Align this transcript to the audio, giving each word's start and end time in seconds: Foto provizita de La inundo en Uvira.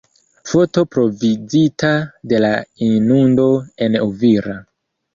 Foto 0.51 0.83
provizita 0.95 1.93
de 2.33 2.41
La 2.47 2.51
inundo 2.89 3.49
en 3.89 4.03
Uvira. 4.11 4.61